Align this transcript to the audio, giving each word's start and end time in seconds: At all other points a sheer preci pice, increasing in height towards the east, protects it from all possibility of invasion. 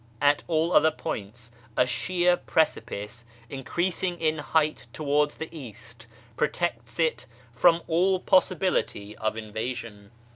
At 0.19 0.43
all 0.47 0.73
other 0.73 0.89
points 0.89 1.51
a 1.77 1.85
sheer 1.85 2.35
preci 2.35 2.83
pice, 2.83 3.23
increasing 3.51 4.19
in 4.19 4.39
height 4.39 4.87
towards 4.93 5.35
the 5.35 5.47
east, 5.55 6.07
protects 6.35 6.99
it 6.99 7.27
from 7.53 7.83
all 7.85 8.19
possibility 8.19 9.15
of 9.17 9.37
invasion. 9.37 10.09